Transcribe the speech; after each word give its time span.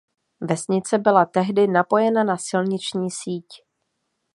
Vesnice 0.41 0.97
byla 0.97 1.25
tehdy 1.25 1.67
napojena 1.67 2.23
na 2.23 2.37
silniční 2.37 3.11
síť. 3.11 3.45